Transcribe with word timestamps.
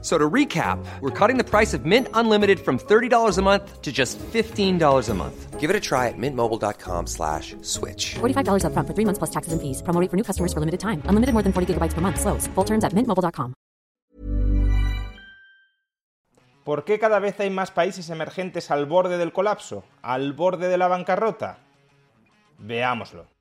So 0.00 0.16
to 0.16 0.30
recap, 0.30 0.78
we're 1.00 1.10
cutting 1.10 1.38
the 1.38 1.44
price 1.44 1.74
of 1.74 1.84
Mint 1.84 2.06
Unlimited 2.14 2.60
from 2.60 2.78
$30 2.78 3.36
a 3.36 3.42
month 3.42 3.82
to 3.82 3.90
just 3.90 4.16
$15 4.18 5.08
a 5.08 5.14
month. 5.14 5.58
Give 5.58 5.70
it 5.70 5.74
a 5.74 5.80
try 5.80 6.06
at 6.06 6.14
mintmobile.com 6.16 7.08
slash 7.08 7.56
switch. 7.62 8.14
$45 8.20 8.62
upfront 8.62 8.86
for 8.86 8.94
three 8.94 9.04
months 9.04 9.18
plus 9.18 9.30
taxes 9.30 9.52
and 9.52 9.60
fees. 9.60 9.82
Promo 9.82 10.00
rate 10.00 10.08
for 10.08 10.16
new 10.16 10.22
customers 10.22 10.52
for 10.52 10.60
limited 10.60 10.78
time. 10.78 11.02
Unlimited 11.10 11.32
more 11.34 11.42
than 11.42 11.52
40 11.52 11.74
gigabytes 11.74 11.94
per 11.94 12.00
month. 12.00 12.20
Slows. 12.20 12.46
Full 12.54 12.64
terms 12.64 12.84
at 12.84 12.92
mintmobile.com. 12.94 13.54
¿Por 16.64 16.84
qué 16.84 16.98
cada 16.98 17.18
vez 17.18 17.40
hay 17.40 17.48
más 17.48 17.70
países 17.70 18.10
emergentes 18.10 18.70
al 18.70 18.84
borde 18.84 19.16
del 19.16 19.32
colapso? 19.32 19.84
¿Al 20.02 20.34
borde 20.34 20.68
de 20.68 20.76
la 20.76 20.86
bancarrota? 20.86 21.56
Veámoslo. 22.58 23.37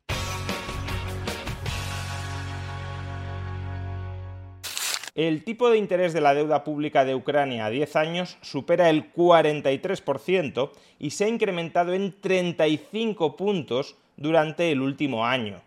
El 5.18 5.44
tipo 5.44 5.72
de 5.72 5.80
interés 5.80 6.14
de 6.14 6.22
la 6.22 6.36
deuda 6.36 6.64
pública 6.64 7.04
de 7.04 7.16
Ucrania 7.16 7.66
a 7.66 7.70
10 7.72 7.96
años 7.96 8.38
supera 8.44 8.92
el 8.92 9.12
43% 9.12 10.70
y 11.00 11.10
se 11.10 11.26
ha 11.26 11.28
incrementado 11.28 11.96
en 11.96 12.14
35 12.22 13.36
puntos 13.36 13.96
durante 14.16 14.72
el 14.72 14.80
último 14.80 15.26
año. 15.26 15.64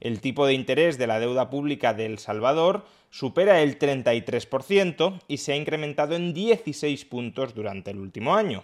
El 0.00 0.20
tipo 0.20 0.44
de 0.44 0.52
interés 0.52 0.98
de 0.98 1.06
la 1.06 1.20
deuda 1.20 1.48
pública 1.48 1.94
de 1.94 2.04
El 2.04 2.18
Salvador 2.18 2.84
supera 3.08 3.62
el 3.62 3.78
33% 3.78 5.22
y 5.26 5.38
se 5.38 5.54
ha 5.54 5.56
incrementado 5.56 6.14
en 6.14 6.34
16 6.34 7.06
puntos 7.06 7.54
durante 7.54 7.92
el 7.92 7.98
último 7.98 8.34
año 8.34 8.62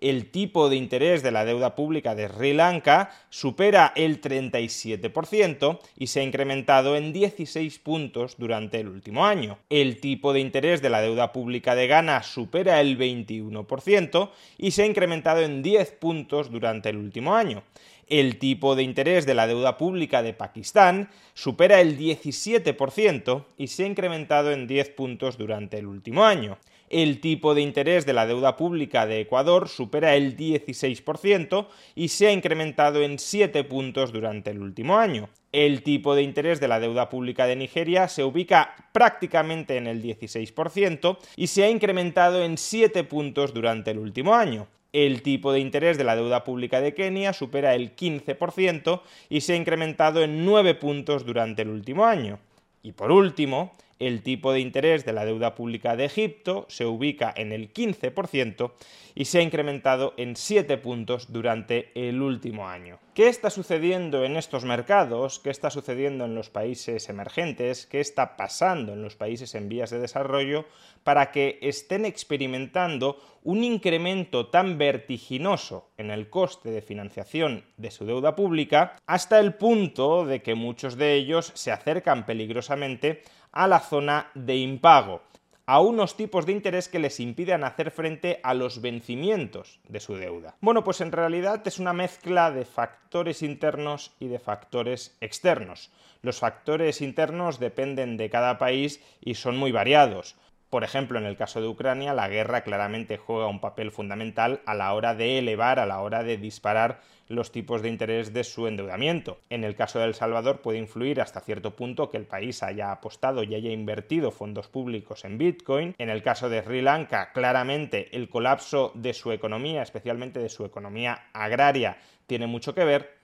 el 0.00 0.30
tipo 0.30 0.68
de 0.68 0.76
interés 0.76 1.22
de 1.22 1.30
la 1.30 1.44
deuda 1.44 1.74
pública 1.74 2.14
de 2.14 2.28
Sri 2.28 2.52
Lanka 2.52 3.10
supera 3.28 3.92
el 3.96 4.20
37% 4.20 5.78
y 5.96 6.06
se 6.06 6.20
ha 6.20 6.22
incrementado 6.22 6.96
en 6.96 7.12
16 7.12 7.78
puntos 7.78 8.36
durante 8.38 8.80
el 8.80 8.88
último 8.88 9.26
año. 9.26 9.58
El 9.68 10.00
tipo 10.00 10.32
de 10.32 10.40
interés 10.40 10.82
de 10.82 10.90
la 10.90 11.00
deuda 11.00 11.32
pública 11.32 11.74
de 11.74 11.86
Ghana 11.86 12.22
supera 12.22 12.80
el 12.80 12.98
21% 12.98 14.30
y 14.58 14.70
se 14.70 14.82
ha 14.82 14.86
incrementado 14.86 15.42
en 15.42 15.62
10 15.62 15.90
puntos 15.92 16.50
durante 16.50 16.88
el 16.88 16.96
último 16.96 17.34
año 17.34 17.62
el 18.10 18.38
tipo 18.38 18.74
de 18.74 18.82
interés 18.82 19.24
de 19.24 19.34
la 19.34 19.46
deuda 19.46 19.78
pública 19.78 20.20
de 20.20 20.34
Pakistán 20.34 21.08
supera 21.32 21.80
el 21.80 21.96
17% 21.96 23.44
y 23.56 23.68
se 23.68 23.84
ha 23.84 23.86
incrementado 23.86 24.50
en 24.50 24.66
10 24.66 24.90
puntos 24.90 25.38
durante 25.38 25.78
el 25.78 25.86
último 25.86 26.24
año 26.24 26.58
el 26.90 27.20
tipo 27.20 27.54
de 27.54 27.62
interés 27.62 28.04
de 28.04 28.12
la 28.12 28.26
deuda 28.26 28.56
pública 28.56 29.06
de 29.06 29.20
Ecuador 29.20 29.68
supera 29.68 30.16
el 30.16 30.36
16% 30.36 31.68
y 31.94 32.08
se 32.08 32.26
ha 32.26 32.32
incrementado 32.32 33.02
en 33.02 33.18
7 33.18 33.62
puntos 33.64 34.12
durante 34.12 34.50
el 34.50 34.60
último 34.60 34.98
año. 34.98 35.30
El 35.52 35.82
tipo 35.82 36.14
de 36.14 36.22
interés 36.22 36.60
de 36.60 36.68
la 36.68 36.80
deuda 36.80 37.08
pública 37.08 37.46
de 37.46 37.56
Nigeria 37.56 38.08
se 38.08 38.24
ubica 38.24 38.74
prácticamente 38.92 39.76
en 39.76 39.86
el 39.86 40.02
16% 40.02 41.18
y 41.36 41.46
se 41.46 41.64
ha 41.64 41.70
incrementado 41.70 42.44
en 42.44 42.58
7 42.58 43.04
puntos 43.04 43.54
durante 43.54 43.92
el 43.92 43.98
último 43.98 44.34
año. 44.34 44.66
El 44.92 45.22
tipo 45.22 45.52
de 45.52 45.60
interés 45.60 45.96
de 45.96 46.04
la 46.04 46.16
deuda 46.16 46.42
pública 46.42 46.80
de 46.80 46.94
Kenia 46.94 47.32
supera 47.32 47.76
el 47.76 47.94
15% 47.94 49.02
y 49.28 49.40
se 49.42 49.52
ha 49.52 49.56
incrementado 49.56 50.22
en 50.24 50.44
9 50.44 50.74
puntos 50.74 51.24
durante 51.24 51.62
el 51.62 51.68
último 51.68 52.04
año. 52.04 52.40
Y 52.82 52.92
por 52.92 53.12
último, 53.12 53.72
el 54.00 54.22
tipo 54.22 54.52
de 54.52 54.60
interés 54.60 55.04
de 55.04 55.12
la 55.12 55.24
deuda 55.24 55.54
pública 55.54 55.94
de 55.94 56.06
Egipto 56.06 56.66
se 56.68 56.86
ubica 56.86 57.32
en 57.36 57.52
el 57.52 57.72
15% 57.72 58.72
y 59.14 59.26
se 59.26 59.38
ha 59.38 59.42
incrementado 59.42 60.14
en 60.16 60.36
7 60.36 60.78
puntos 60.78 61.32
durante 61.32 61.90
el 61.94 62.22
último 62.22 62.68
año. 62.68 62.98
¿Qué 63.14 63.28
está 63.28 63.50
sucediendo 63.50 64.24
en 64.24 64.36
estos 64.36 64.64
mercados? 64.64 65.38
¿Qué 65.38 65.50
está 65.50 65.70
sucediendo 65.70 66.24
en 66.24 66.34
los 66.34 66.48
países 66.48 67.08
emergentes? 67.08 67.86
¿Qué 67.86 68.00
está 68.00 68.36
pasando 68.36 68.94
en 68.94 69.02
los 69.02 69.16
países 69.16 69.54
en 69.54 69.68
vías 69.68 69.90
de 69.90 69.98
desarrollo 69.98 70.64
para 71.04 71.30
que 71.32 71.58
estén 71.60 72.04
experimentando 72.04 73.18
un 73.42 73.64
incremento 73.64 74.48
tan 74.48 74.76
vertiginoso 74.78 75.88
en 75.96 76.10
el 76.10 76.28
coste 76.28 76.70
de 76.70 76.82
financiación 76.82 77.64
de 77.76 77.90
su 77.90 78.04
deuda 78.04 78.36
pública 78.36 78.96
hasta 79.06 79.40
el 79.40 79.54
punto 79.54 80.26
de 80.26 80.42
que 80.42 80.54
muchos 80.54 80.96
de 80.96 81.14
ellos 81.14 81.52
se 81.54 81.72
acercan 81.72 82.26
peligrosamente 82.26 83.22
a 83.52 83.66
la 83.66 83.80
zona 83.80 84.30
de 84.34 84.56
impago, 84.56 85.22
a 85.66 85.80
unos 85.80 86.16
tipos 86.16 86.46
de 86.46 86.52
interés 86.52 86.88
que 86.88 86.98
les 86.98 87.20
impidan 87.20 87.62
hacer 87.62 87.92
frente 87.92 88.40
a 88.42 88.54
los 88.54 88.80
vencimientos 88.80 89.78
de 89.88 90.00
su 90.00 90.16
deuda. 90.16 90.56
Bueno, 90.60 90.82
pues 90.82 91.00
en 91.00 91.12
realidad 91.12 91.62
es 91.64 91.78
una 91.78 91.92
mezcla 91.92 92.50
de 92.50 92.64
factores 92.64 93.42
internos 93.42 94.12
y 94.18 94.26
de 94.26 94.40
factores 94.40 95.16
externos. 95.20 95.92
Los 96.22 96.40
factores 96.40 97.00
internos 97.00 97.60
dependen 97.60 98.16
de 98.16 98.30
cada 98.30 98.58
país 98.58 99.00
y 99.20 99.34
son 99.36 99.56
muy 99.56 99.70
variados. 99.70 100.34
Por 100.70 100.84
ejemplo, 100.84 101.18
en 101.18 101.26
el 101.26 101.36
caso 101.36 101.60
de 101.60 101.66
Ucrania, 101.66 102.14
la 102.14 102.28
guerra 102.28 102.62
claramente 102.62 103.16
juega 103.16 103.48
un 103.48 103.60
papel 103.60 103.90
fundamental 103.90 104.60
a 104.66 104.74
la 104.74 104.94
hora 104.94 105.16
de 105.16 105.38
elevar, 105.38 105.80
a 105.80 105.86
la 105.86 106.00
hora 106.00 106.22
de 106.22 106.36
disparar 106.36 107.00
los 107.26 107.50
tipos 107.50 107.82
de 107.82 107.88
interés 107.88 108.32
de 108.32 108.44
su 108.44 108.68
endeudamiento. 108.68 109.40
En 109.50 109.64
el 109.64 109.74
caso 109.74 109.98
de 109.98 110.04
El 110.04 110.14
Salvador 110.14 110.62
puede 110.62 110.78
influir 110.78 111.20
hasta 111.20 111.40
cierto 111.40 111.74
punto 111.74 112.08
que 112.08 112.18
el 112.18 112.26
país 112.26 112.62
haya 112.62 112.92
apostado 112.92 113.42
y 113.42 113.56
haya 113.56 113.70
invertido 113.70 114.30
fondos 114.30 114.68
públicos 114.68 115.24
en 115.24 115.38
Bitcoin. 115.38 115.96
En 115.98 116.08
el 116.08 116.22
caso 116.22 116.48
de 116.48 116.62
Sri 116.62 116.82
Lanka, 116.82 117.32
claramente 117.32 118.16
el 118.16 118.28
colapso 118.28 118.92
de 118.94 119.12
su 119.12 119.32
economía, 119.32 119.82
especialmente 119.82 120.38
de 120.38 120.48
su 120.48 120.64
economía 120.64 121.30
agraria, 121.32 121.98
tiene 122.28 122.46
mucho 122.46 122.76
que 122.76 122.84
ver, 122.84 123.16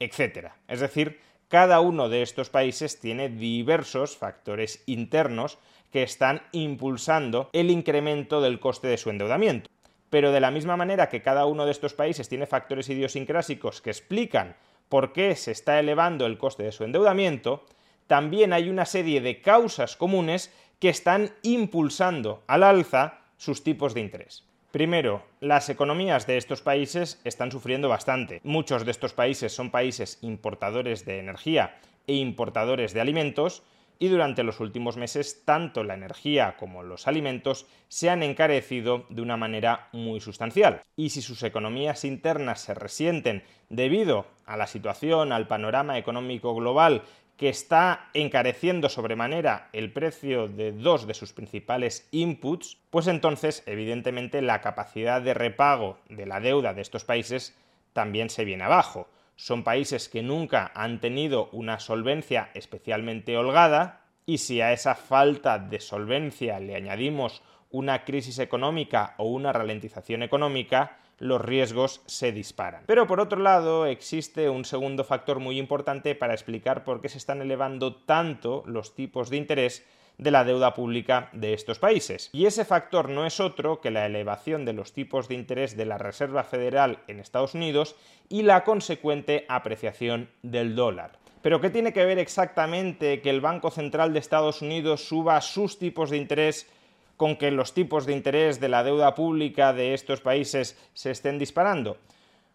etc. 0.00 0.52
Es 0.68 0.80
decir, 0.80 1.20
cada 1.48 1.80
uno 1.80 2.08
de 2.08 2.22
estos 2.22 2.48
países 2.48 2.98
tiene 2.98 3.28
diversos 3.28 4.16
factores 4.16 4.82
internos 4.86 5.58
que 5.94 6.02
están 6.02 6.42
impulsando 6.50 7.50
el 7.52 7.70
incremento 7.70 8.40
del 8.40 8.58
coste 8.58 8.88
de 8.88 8.96
su 8.98 9.10
endeudamiento. 9.10 9.70
Pero 10.10 10.32
de 10.32 10.40
la 10.40 10.50
misma 10.50 10.76
manera 10.76 11.08
que 11.08 11.22
cada 11.22 11.46
uno 11.46 11.66
de 11.66 11.70
estos 11.70 11.94
países 11.94 12.28
tiene 12.28 12.48
factores 12.48 12.88
idiosincrásicos 12.88 13.80
que 13.80 13.90
explican 13.90 14.56
por 14.88 15.12
qué 15.12 15.36
se 15.36 15.52
está 15.52 15.78
elevando 15.78 16.26
el 16.26 16.36
coste 16.36 16.64
de 16.64 16.72
su 16.72 16.82
endeudamiento, 16.82 17.64
también 18.08 18.52
hay 18.52 18.70
una 18.70 18.86
serie 18.86 19.20
de 19.20 19.40
causas 19.40 19.94
comunes 19.94 20.52
que 20.80 20.88
están 20.88 21.30
impulsando 21.42 22.42
al 22.48 22.64
alza 22.64 23.20
sus 23.36 23.62
tipos 23.62 23.94
de 23.94 24.00
interés. 24.00 24.42
Primero, 24.72 25.22
las 25.38 25.68
economías 25.68 26.26
de 26.26 26.38
estos 26.38 26.60
países 26.60 27.20
están 27.22 27.52
sufriendo 27.52 27.88
bastante. 27.88 28.40
Muchos 28.42 28.84
de 28.84 28.90
estos 28.90 29.12
países 29.12 29.54
son 29.54 29.70
países 29.70 30.18
importadores 30.22 31.04
de 31.04 31.20
energía 31.20 31.76
e 32.08 32.14
importadores 32.14 32.94
de 32.94 33.00
alimentos, 33.00 33.62
y 33.98 34.08
durante 34.08 34.42
los 34.42 34.60
últimos 34.60 34.96
meses 34.96 35.44
tanto 35.44 35.84
la 35.84 35.94
energía 35.94 36.56
como 36.58 36.82
los 36.82 37.06
alimentos 37.06 37.66
se 37.88 38.10
han 38.10 38.22
encarecido 38.22 39.06
de 39.08 39.22
una 39.22 39.36
manera 39.36 39.88
muy 39.92 40.20
sustancial. 40.20 40.82
Y 40.96 41.10
si 41.10 41.22
sus 41.22 41.42
economías 41.42 42.04
internas 42.04 42.60
se 42.60 42.74
resienten 42.74 43.44
debido 43.68 44.26
a 44.46 44.56
la 44.56 44.66
situación, 44.66 45.32
al 45.32 45.46
panorama 45.46 45.98
económico 45.98 46.54
global 46.54 47.02
que 47.36 47.48
está 47.48 48.10
encareciendo 48.14 48.88
sobremanera 48.88 49.68
el 49.72 49.92
precio 49.92 50.46
de 50.46 50.72
dos 50.72 51.06
de 51.06 51.14
sus 51.14 51.32
principales 51.32 52.08
inputs, 52.12 52.78
pues 52.90 53.08
entonces 53.08 53.64
evidentemente 53.66 54.40
la 54.40 54.60
capacidad 54.60 55.20
de 55.20 55.34
repago 55.34 55.98
de 56.08 56.26
la 56.26 56.40
deuda 56.40 56.74
de 56.74 56.82
estos 56.82 57.04
países 57.04 57.56
también 57.92 58.30
se 58.30 58.44
viene 58.44 58.64
abajo 58.64 59.08
son 59.36 59.64
países 59.64 60.08
que 60.08 60.22
nunca 60.22 60.70
han 60.74 61.00
tenido 61.00 61.48
una 61.52 61.80
solvencia 61.80 62.50
especialmente 62.54 63.36
holgada 63.36 64.02
y 64.26 64.38
si 64.38 64.60
a 64.60 64.72
esa 64.72 64.94
falta 64.94 65.58
de 65.58 65.80
solvencia 65.80 66.60
le 66.60 66.76
añadimos 66.76 67.42
una 67.70 68.04
crisis 68.04 68.38
económica 68.38 69.14
o 69.18 69.24
una 69.24 69.52
ralentización 69.52 70.22
económica, 70.22 70.98
los 71.18 71.40
riesgos 71.40 72.02
se 72.06 72.32
disparan. 72.32 72.84
Pero 72.86 73.06
por 73.06 73.20
otro 73.20 73.40
lado, 73.40 73.86
existe 73.86 74.48
un 74.48 74.64
segundo 74.64 75.04
factor 75.04 75.40
muy 75.40 75.58
importante 75.58 76.14
para 76.14 76.34
explicar 76.34 76.84
por 76.84 77.00
qué 77.00 77.08
se 77.08 77.18
están 77.18 77.42
elevando 77.42 77.94
tanto 77.94 78.62
los 78.66 78.94
tipos 78.94 79.30
de 79.30 79.36
interés 79.36 79.84
de 80.18 80.30
la 80.30 80.44
deuda 80.44 80.74
pública 80.74 81.28
de 81.32 81.54
estos 81.54 81.78
países. 81.78 82.30
Y 82.32 82.46
ese 82.46 82.64
factor 82.64 83.08
no 83.08 83.26
es 83.26 83.40
otro 83.40 83.80
que 83.80 83.90
la 83.90 84.06
elevación 84.06 84.64
de 84.64 84.72
los 84.72 84.92
tipos 84.92 85.28
de 85.28 85.34
interés 85.34 85.76
de 85.76 85.86
la 85.86 85.98
Reserva 85.98 86.44
Federal 86.44 86.98
en 87.08 87.20
Estados 87.20 87.54
Unidos 87.54 87.96
y 88.28 88.42
la 88.42 88.64
consecuente 88.64 89.44
apreciación 89.48 90.30
del 90.42 90.76
dólar. 90.76 91.18
Pero 91.42 91.60
¿qué 91.60 91.68
tiene 91.68 91.92
que 91.92 92.06
ver 92.06 92.18
exactamente 92.18 93.20
que 93.20 93.30
el 93.30 93.40
Banco 93.40 93.70
Central 93.70 94.12
de 94.12 94.18
Estados 94.18 94.62
Unidos 94.62 95.06
suba 95.06 95.40
sus 95.40 95.78
tipos 95.78 96.10
de 96.10 96.16
interés 96.16 96.70
con 97.16 97.36
que 97.36 97.50
los 97.50 97.74
tipos 97.74 98.06
de 98.06 98.12
interés 98.12 98.60
de 98.60 98.68
la 98.68 98.82
deuda 98.82 99.14
pública 99.14 99.72
de 99.72 99.94
estos 99.94 100.20
países 100.20 100.78
se 100.94 101.10
estén 101.10 101.38
disparando? 101.38 101.98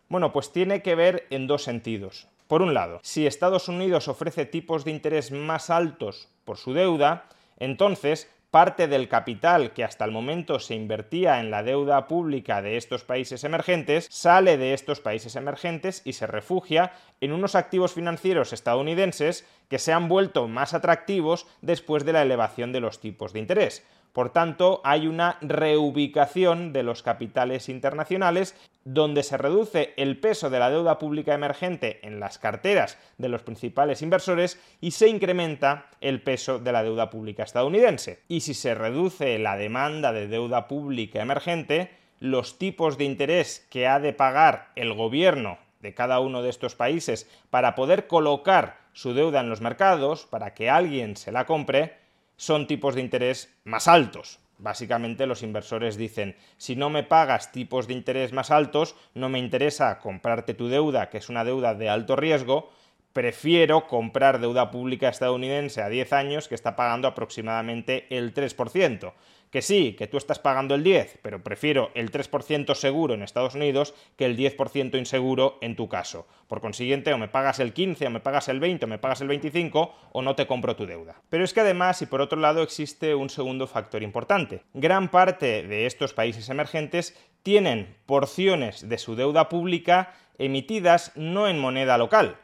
Bueno, 0.07 0.33
pues 0.33 0.51
tiene 0.51 0.81
que 0.81 0.95
ver 0.95 1.27
en 1.29 1.45
dos 1.45 1.63
sentidos. 1.63 2.27
Por 2.47 2.63
un 2.63 2.73
lado, 2.73 2.99
si 3.03 3.27
Estados 3.27 3.67
Unidos 3.67 4.07
ofrece 4.07 4.47
tipos 4.47 4.83
de 4.83 4.89
interés 4.89 5.31
más 5.31 5.69
altos 5.69 6.29
por 6.43 6.57
su 6.57 6.73
deuda, 6.73 7.25
entonces 7.59 8.29
parte 8.51 8.87
del 8.87 9.07
capital 9.07 9.73
que 9.73 9.83
hasta 9.83 10.05
el 10.05 10.11
momento 10.11 10.59
se 10.59 10.73
invertía 10.73 11.39
en 11.39 11.51
la 11.51 11.61
deuda 11.61 12.07
pública 12.07 12.61
de 12.61 12.77
estos 12.77 13.03
países 13.03 13.43
emergentes 13.43 14.07
sale 14.09 14.57
de 14.57 14.73
estos 14.73 14.99
países 15.01 15.35
emergentes 15.35 16.01
y 16.03 16.13
se 16.13 16.25
refugia 16.25 16.93
en 17.21 17.31
unos 17.31 17.53
activos 17.53 17.93
financieros 17.93 18.51
estadounidenses 18.51 19.45
que 19.69 19.77
se 19.77 19.93
han 19.93 20.07
vuelto 20.07 20.47
más 20.47 20.73
atractivos 20.73 21.45
después 21.61 22.05
de 22.05 22.13
la 22.13 22.23
elevación 22.23 22.71
de 22.71 22.79
los 22.79 22.99
tipos 22.99 23.33
de 23.33 23.39
interés. 23.39 23.85
Por 24.13 24.31
tanto, 24.31 24.81
hay 24.83 25.07
una 25.07 25.37
reubicación 25.41 26.73
de 26.73 26.83
los 26.83 27.03
capitales 27.03 27.69
internacionales 27.69 28.55
donde 28.83 29.23
se 29.23 29.37
reduce 29.37 29.93
el 29.97 30.19
peso 30.19 30.49
de 30.49 30.59
la 30.59 30.69
deuda 30.69 30.97
pública 30.97 31.33
emergente 31.33 31.99
en 32.01 32.19
las 32.19 32.39
carteras 32.39 32.97
de 33.17 33.29
los 33.29 33.43
principales 33.43 34.01
inversores 34.01 34.59
y 34.81 34.91
se 34.91 35.07
incrementa 35.07 35.85
el 36.01 36.21
peso 36.21 36.57
de 36.59 36.71
la 36.71 36.83
deuda 36.83 37.09
pública 37.09 37.43
estadounidense. 37.43 38.23
Y 38.27 38.41
si 38.41 38.53
se 38.53 38.73
reduce 38.73 39.37
la 39.37 39.57
demanda 39.57 40.11
de 40.11 40.27
deuda 40.27 40.67
pública 40.67 41.21
emergente, 41.21 41.91
los 42.19 42.57
tipos 42.57 42.97
de 42.97 43.05
interés 43.05 43.65
que 43.69 43.87
ha 43.87 43.99
de 43.99 44.13
pagar 44.13 44.71
el 44.75 44.93
gobierno 44.93 45.57
de 45.81 45.93
cada 45.93 46.19
uno 46.19 46.41
de 46.41 46.49
estos 46.49 46.75
países 46.75 47.29
para 47.49 47.75
poder 47.75 48.07
colocar 48.07 48.77
su 48.93 49.13
deuda 49.13 49.39
en 49.39 49.49
los 49.49 49.61
mercados, 49.61 50.25
para 50.25 50.53
que 50.53 50.69
alguien 50.69 51.15
se 51.15 51.31
la 51.31 51.45
compre, 51.45 51.97
son 52.39 52.67
tipos 52.67 52.95
de 52.95 53.01
interés 53.01 53.53
más 53.65 53.89
altos. 53.89 54.39
Básicamente 54.57 55.27
los 55.27 55.43
inversores 55.43 55.97
dicen, 55.97 56.37
si 56.55 56.77
no 56.77 56.89
me 56.89 57.03
pagas 57.03 57.51
tipos 57.51 57.85
de 57.85 57.93
interés 57.93 58.31
más 58.31 58.49
altos, 58.49 58.95
no 59.13 59.27
me 59.27 59.39
interesa 59.39 59.99
comprarte 59.99 60.53
tu 60.53 60.69
deuda, 60.69 61.09
que 61.09 61.17
es 61.17 61.27
una 61.27 61.43
deuda 61.43 61.75
de 61.75 61.89
alto 61.89 62.15
riesgo, 62.15 62.71
prefiero 63.19 63.85
comprar 63.85 64.39
deuda 64.39 64.71
pública 64.71 65.09
estadounidense 65.09 65.81
a 65.81 65.89
10 65.89 66.13
años 66.13 66.47
que 66.47 66.55
está 66.55 66.77
pagando 66.77 67.05
aproximadamente 67.05 68.07
el 68.15 68.33
3%. 68.33 69.11
Que 69.51 69.61
sí, 69.61 69.93
que 69.97 70.07
tú 70.07 70.15
estás 70.15 70.39
pagando 70.39 70.73
el 70.73 70.85
10, 70.85 71.19
pero 71.21 71.43
prefiero 71.43 71.91
el 71.95 72.13
3% 72.13 72.73
seguro 72.75 73.13
en 73.13 73.21
Estados 73.21 73.55
Unidos 73.55 73.93
que 74.15 74.23
el 74.23 74.37
10% 74.37 74.97
inseguro 74.97 75.57
en 75.59 75.75
tu 75.75 75.89
caso. 75.89 76.27
Por 76.47 76.61
consiguiente, 76.61 77.11
o 77.11 77.17
me 77.17 77.27
pagas 77.27 77.59
el 77.59 77.73
15, 77.73 78.07
o 78.07 78.09
me 78.09 78.21
pagas 78.21 78.47
el 78.47 78.61
20, 78.61 78.85
o 78.85 78.87
me 78.87 78.99
pagas 78.99 79.19
el 79.19 79.27
25, 79.27 79.93
o 80.13 80.21
no 80.21 80.37
te 80.37 80.47
compro 80.47 80.77
tu 80.77 80.85
deuda. 80.85 81.21
Pero 81.29 81.43
es 81.43 81.53
que 81.53 81.59
además, 81.59 82.01
y 82.01 82.05
por 82.05 82.21
otro 82.21 82.39
lado, 82.39 82.63
existe 82.63 83.15
un 83.15 83.29
segundo 83.29 83.67
factor 83.67 84.01
importante. 84.01 84.63
Gran 84.73 85.11
parte 85.11 85.63
de 85.63 85.87
estos 85.87 86.13
países 86.13 86.47
emergentes 86.47 87.19
tienen 87.43 87.97
porciones 88.05 88.87
de 88.87 88.97
su 88.97 89.17
deuda 89.17 89.49
pública 89.49 90.13
emitidas 90.37 91.11
no 91.15 91.49
en 91.49 91.59
moneda 91.59 91.97
local, 91.97 92.37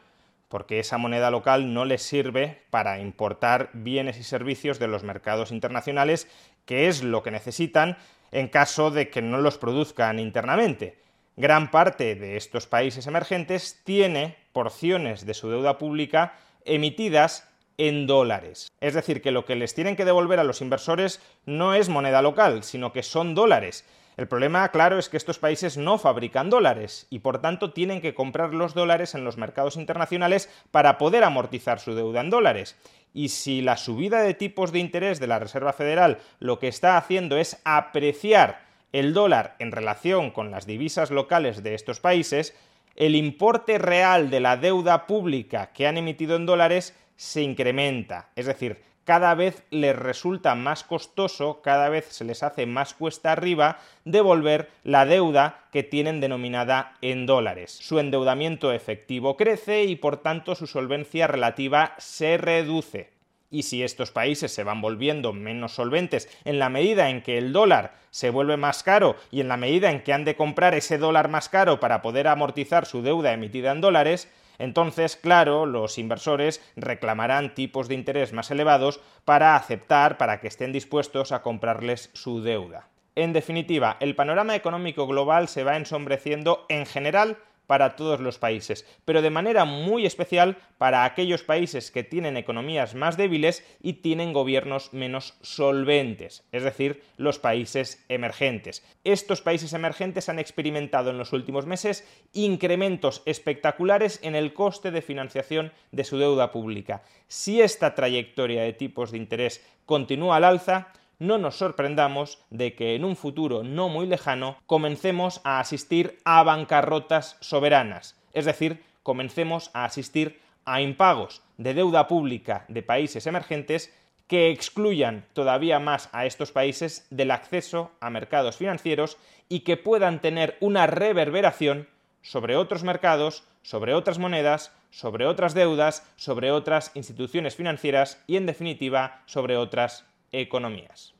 porque 0.48 0.78
esa 0.78 0.98
moneda 0.98 1.30
local 1.30 1.74
no 1.74 1.84
les 1.84 2.02
sirve 2.02 2.62
para 2.70 3.00
importar 3.00 3.70
bienes 3.72 4.18
y 4.18 4.22
servicios 4.22 4.78
de 4.78 4.88
los 4.88 5.02
mercados 5.02 5.50
internacionales, 5.50 6.28
que 6.64 6.88
es 6.88 7.02
lo 7.02 7.22
que 7.22 7.30
necesitan 7.30 7.96
en 8.32 8.48
caso 8.48 8.90
de 8.90 9.08
que 9.08 9.22
no 9.22 9.38
los 9.38 9.58
produzcan 9.58 10.18
internamente. 10.18 10.98
Gran 11.36 11.70
parte 11.70 12.14
de 12.14 12.36
estos 12.36 12.66
países 12.66 13.06
emergentes 13.06 13.80
tiene 13.84 14.36
porciones 14.52 15.26
de 15.26 15.34
su 15.34 15.50
deuda 15.50 15.78
pública 15.78 16.34
emitidas 16.64 17.48
en 17.78 18.06
dólares. 18.06 18.68
Es 18.80 18.94
decir, 18.94 19.20
que 19.20 19.30
lo 19.30 19.44
que 19.44 19.56
les 19.56 19.74
tienen 19.74 19.96
que 19.96 20.04
devolver 20.04 20.38
a 20.40 20.44
los 20.44 20.62
inversores 20.62 21.20
no 21.44 21.74
es 21.74 21.88
moneda 21.88 22.22
local, 22.22 22.62
sino 22.62 22.92
que 22.92 23.02
son 23.02 23.34
dólares. 23.34 23.84
El 24.16 24.28
problema, 24.28 24.66
claro, 24.70 24.98
es 24.98 25.10
que 25.10 25.18
estos 25.18 25.38
países 25.38 25.76
no 25.76 25.98
fabrican 25.98 26.48
dólares 26.48 27.06
y 27.10 27.18
por 27.18 27.42
tanto 27.42 27.74
tienen 27.74 28.00
que 28.00 28.14
comprar 28.14 28.54
los 28.54 28.72
dólares 28.72 29.14
en 29.14 29.24
los 29.24 29.36
mercados 29.36 29.76
internacionales 29.76 30.48
para 30.70 30.96
poder 30.96 31.22
amortizar 31.22 31.80
su 31.80 31.94
deuda 31.94 32.22
en 32.22 32.30
dólares. 32.30 32.76
Y 33.12 33.28
si 33.28 33.60
la 33.60 33.76
subida 33.76 34.22
de 34.22 34.32
tipos 34.32 34.72
de 34.72 34.78
interés 34.78 35.20
de 35.20 35.26
la 35.26 35.38
Reserva 35.38 35.74
Federal 35.74 36.18
lo 36.38 36.58
que 36.58 36.68
está 36.68 36.96
haciendo 36.96 37.36
es 37.36 37.60
apreciar 37.64 38.64
el 38.92 39.12
dólar 39.12 39.54
en 39.58 39.70
relación 39.70 40.30
con 40.30 40.50
las 40.50 40.66
divisas 40.66 41.10
locales 41.10 41.62
de 41.62 41.74
estos 41.74 42.00
países, 42.00 42.56
el 42.94 43.14
importe 43.14 43.76
real 43.76 44.30
de 44.30 44.40
la 44.40 44.56
deuda 44.56 45.06
pública 45.06 45.72
que 45.74 45.86
han 45.86 45.98
emitido 45.98 46.36
en 46.36 46.46
dólares 46.46 46.96
se 47.16 47.42
incrementa. 47.42 48.30
Es 48.34 48.46
decir, 48.46 48.82
cada 49.06 49.36
vez 49.36 49.62
les 49.70 49.96
resulta 49.96 50.56
más 50.56 50.82
costoso, 50.82 51.62
cada 51.62 51.88
vez 51.88 52.06
se 52.10 52.24
les 52.24 52.42
hace 52.42 52.66
más 52.66 52.92
cuesta 52.92 53.30
arriba 53.30 53.78
devolver 54.04 54.68
la 54.82 55.06
deuda 55.06 55.60
que 55.70 55.84
tienen 55.84 56.20
denominada 56.20 56.96
en 57.00 57.24
dólares. 57.24 57.70
Su 57.80 58.00
endeudamiento 58.00 58.72
efectivo 58.72 59.36
crece 59.36 59.84
y 59.84 59.94
por 59.94 60.16
tanto 60.16 60.56
su 60.56 60.66
solvencia 60.66 61.28
relativa 61.28 61.94
se 61.98 62.36
reduce. 62.36 63.12
Y 63.48 63.62
si 63.62 63.84
estos 63.84 64.10
países 64.10 64.52
se 64.52 64.64
van 64.64 64.80
volviendo 64.80 65.32
menos 65.32 65.76
solventes 65.76 66.28
en 66.44 66.58
la 66.58 66.68
medida 66.68 67.08
en 67.08 67.22
que 67.22 67.38
el 67.38 67.52
dólar 67.52 67.94
se 68.10 68.30
vuelve 68.30 68.56
más 68.56 68.82
caro 68.82 69.14
y 69.30 69.40
en 69.40 69.46
la 69.46 69.56
medida 69.56 69.92
en 69.92 70.02
que 70.02 70.14
han 70.14 70.24
de 70.24 70.34
comprar 70.34 70.74
ese 70.74 70.98
dólar 70.98 71.28
más 71.28 71.48
caro 71.48 71.78
para 71.78 72.02
poder 72.02 72.26
amortizar 72.26 72.86
su 72.86 73.02
deuda 73.02 73.32
emitida 73.32 73.70
en 73.70 73.80
dólares, 73.80 74.28
entonces, 74.58 75.16
claro, 75.16 75.66
los 75.66 75.98
inversores 75.98 76.62
reclamarán 76.76 77.54
tipos 77.54 77.88
de 77.88 77.94
interés 77.94 78.32
más 78.32 78.50
elevados 78.50 79.00
para 79.24 79.56
aceptar, 79.56 80.18
para 80.18 80.40
que 80.40 80.48
estén 80.48 80.72
dispuestos 80.72 81.32
a 81.32 81.42
comprarles 81.42 82.10
su 82.14 82.42
deuda. 82.42 82.88
En 83.14 83.32
definitiva, 83.32 83.96
el 84.00 84.14
panorama 84.14 84.54
económico 84.54 85.06
global 85.06 85.48
se 85.48 85.64
va 85.64 85.76
ensombreciendo 85.76 86.66
en 86.68 86.84
general 86.84 87.38
para 87.66 87.96
todos 87.96 88.20
los 88.20 88.38
países, 88.38 88.86
pero 89.04 89.22
de 89.22 89.30
manera 89.30 89.64
muy 89.64 90.06
especial 90.06 90.58
para 90.78 91.04
aquellos 91.04 91.42
países 91.42 91.90
que 91.90 92.04
tienen 92.04 92.36
economías 92.36 92.94
más 92.94 93.16
débiles 93.16 93.64
y 93.82 93.94
tienen 93.94 94.32
gobiernos 94.32 94.92
menos 94.92 95.34
solventes, 95.42 96.44
es 96.52 96.62
decir, 96.62 97.02
los 97.16 97.38
países 97.38 98.04
emergentes. 98.08 98.84
Estos 99.04 99.40
países 99.40 99.72
emergentes 99.72 100.28
han 100.28 100.38
experimentado 100.38 101.10
en 101.10 101.18
los 101.18 101.32
últimos 101.32 101.66
meses 101.66 102.06
incrementos 102.32 103.22
espectaculares 103.26 104.20
en 104.22 104.34
el 104.34 104.54
coste 104.54 104.90
de 104.90 105.02
financiación 105.02 105.72
de 105.92 106.04
su 106.04 106.18
deuda 106.18 106.52
pública. 106.52 107.02
Si 107.28 107.60
esta 107.60 107.94
trayectoria 107.94 108.62
de 108.62 108.72
tipos 108.72 109.10
de 109.10 109.18
interés 109.18 109.64
continúa 109.84 110.36
al 110.36 110.44
alza, 110.44 110.92
no 111.18 111.38
nos 111.38 111.56
sorprendamos 111.56 112.38
de 112.50 112.74
que 112.74 112.94
en 112.94 113.04
un 113.04 113.16
futuro 113.16 113.62
no 113.62 113.88
muy 113.88 114.06
lejano 114.06 114.56
comencemos 114.66 115.40
a 115.44 115.60
asistir 115.60 116.18
a 116.24 116.42
bancarrotas 116.42 117.36
soberanas, 117.40 118.20
es 118.32 118.44
decir, 118.44 118.82
comencemos 119.02 119.70
a 119.72 119.84
asistir 119.84 120.40
a 120.64 120.80
impagos 120.80 121.42
de 121.56 121.74
deuda 121.74 122.08
pública 122.08 122.64
de 122.68 122.82
países 122.82 123.26
emergentes 123.26 123.94
que 124.26 124.50
excluyan 124.50 125.24
todavía 125.32 125.78
más 125.78 126.08
a 126.12 126.26
estos 126.26 126.50
países 126.50 127.06
del 127.10 127.30
acceso 127.30 127.92
a 128.00 128.10
mercados 128.10 128.56
financieros 128.56 129.16
y 129.48 129.60
que 129.60 129.76
puedan 129.76 130.20
tener 130.20 130.56
una 130.60 130.86
reverberación 130.86 131.88
sobre 132.22 132.56
otros 132.56 132.82
mercados, 132.82 133.44
sobre 133.62 133.94
otras 133.94 134.18
monedas, 134.18 134.72
sobre 134.90 135.26
otras 135.26 135.54
deudas, 135.54 136.04
sobre 136.16 136.50
otras 136.50 136.90
instituciones 136.94 137.54
financieras 137.54 138.20
y, 138.26 138.36
en 138.36 138.46
definitiva, 138.46 139.22
sobre 139.26 139.56
otras 139.56 140.04
economías. 140.40 141.14